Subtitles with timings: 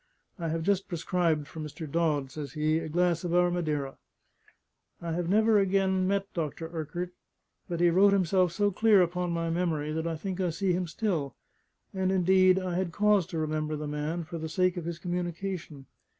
[0.39, 1.87] "I have just prescribed for Mr.
[1.87, 3.97] Dodd," says he, "a glass of our Madeira."
[4.99, 6.67] I have never again met Dr.
[6.75, 7.11] Urquart:
[7.69, 10.87] but he wrote himself so clear upon my memory that I think I see him
[10.87, 11.35] still.
[11.93, 15.85] And indeed I had cause to remember the man for the sake of his communication.